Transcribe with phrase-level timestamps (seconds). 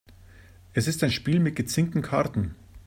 [0.73, 2.55] Es ist ein Spiel mit gezinkten Karten.